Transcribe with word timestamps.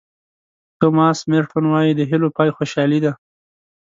توماس 0.79 1.19
مېرټون 1.31 1.65
وایي 1.69 1.91
د 1.95 2.01
هیلو 2.09 2.27
پای 2.37 2.49
خوشالي 2.55 2.99
ده. 3.05 3.11